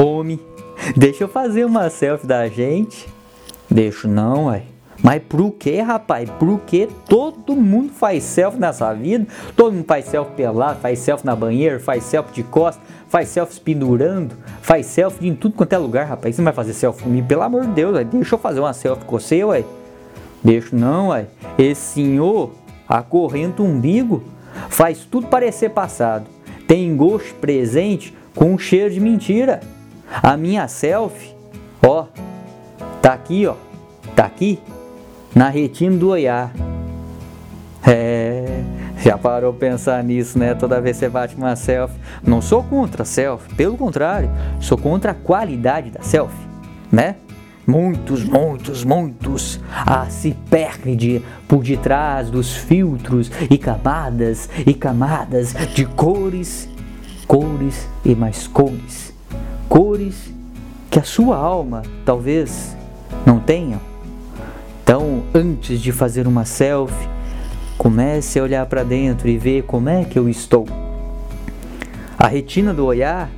[0.00, 0.38] Homem,
[0.96, 3.08] deixa eu fazer uma selfie da gente.
[3.68, 4.62] Deixo não, uai.
[5.02, 6.30] Mas por que, rapaz?
[6.38, 9.26] Por que todo mundo faz selfie nessa vida?
[9.56, 13.60] Todo mundo faz selfie pelado, faz selfie na banheira, faz selfie de costas, faz selfie
[13.60, 16.36] pendurando, faz selfie em tudo quanto é lugar, rapaz.
[16.36, 17.26] Você não vai fazer selfie comigo?
[17.26, 18.04] Pelo amor de Deus, ué.
[18.04, 19.64] deixa eu fazer uma selfie com você, ué.
[20.44, 21.26] Deixa não, ué.
[21.58, 22.52] Esse senhor
[22.88, 24.22] acorrenta o umbigo,
[24.68, 26.26] faz tudo parecer passado.
[26.68, 29.60] Tem gosto presente com cheiro de mentira.
[30.10, 31.34] A minha selfie,
[31.82, 32.06] ó,
[33.02, 33.54] tá aqui, ó,
[34.16, 34.58] tá aqui
[35.34, 36.52] na retina do olhar.
[37.86, 38.62] É,
[39.02, 40.54] já parou pensar nisso, né?
[40.54, 41.98] Toda vez que você bate uma selfie.
[42.22, 44.30] Não sou contra a selfie, pelo contrário,
[44.60, 46.46] sou contra a qualidade da selfie,
[46.90, 47.16] né?
[47.66, 55.84] Muitos, muitos, muitos ah, se perde por detrás dos filtros e camadas e camadas de
[55.84, 56.66] cores,
[57.26, 59.17] cores e mais cores.
[59.68, 60.32] Cores
[60.90, 62.76] que a sua alma talvez
[63.26, 63.78] não tenha
[64.88, 67.10] então, antes de fazer uma selfie,
[67.76, 70.66] comece a olhar para dentro e ver como é que eu estou.
[72.18, 73.28] A retina do olhar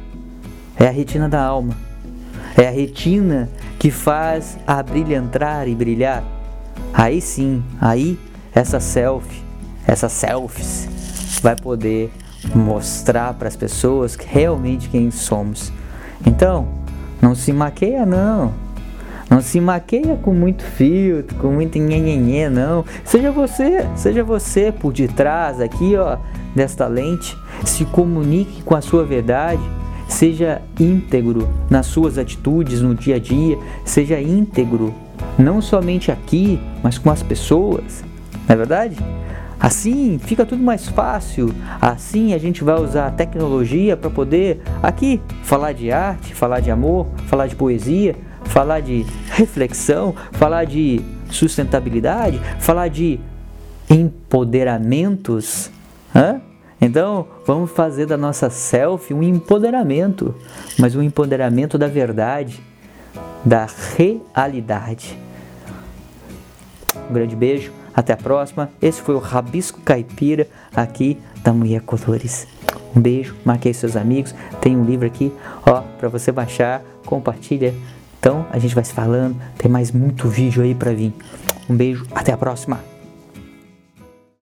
[0.76, 1.76] é a retina da alma.
[2.56, 3.50] É a retina
[3.80, 6.22] que faz a brilhantar e brilhar.
[6.94, 8.16] Aí sim, aí
[8.54, 9.42] essa selfie,
[9.84, 10.88] essas selfies
[11.42, 12.12] vai poder
[12.54, 15.72] mostrar para as pessoas realmente quem somos.
[16.26, 16.68] Então,
[17.20, 18.52] não se maqueia não.
[19.30, 22.84] Não se maqueia com muito filtro, com muito nhenhenhê, não.
[23.04, 26.16] Seja você, seja você por detrás aqui, ó,
[26.54, 27.38] desta lente.
[27.64, 29.62] Se comunique com a sua verdade.
[30.08, 33.56] Seja íntegro nas suas atitudes no dia a dia.
[33.84, 34.92] Seja íntegro,
[35.38, 38.02] não somente aqui, mas com as pessoas.
[38.48, 38.96] Não é verdade?
[39.60, 41.54] Assim fica tudo mais fácil.
[41.80, 46.70] Assim a gente vai usar a tecnologia para poder aqui falar de arte, falar de
[46.70, 53.20] amor, falar de poesia, falar de reflexão, falar de sustentabilidade, falar de
[53.90, 55.70] empoderamentos.
[56.14, 56.40] Hã?
[56.80, 60.34] Então, vamos fazer da nossa selfie um empoderamento,
[60.78, 62.58] mas um empoderamento da verdade,
[63.44, 63.66] da
[63.96, 65.18] realidade.
[67.10, 68.70] Um grande beijo, até a próxima.
[68.80, 72.46] Esse foi o Rabisco Caipira aqui da Mulher Colores.
[72.94, 75.32] Um beijo, marquei seus amigos, tem um livro aqui,
[75.64, 77.72] ó, para você baixar, compartilha
[78.20, 81.12] então a gente vai se falando, tem mais muito vídeo aí para vir.
[81.68, 82.78] Um beijo, até a próxima.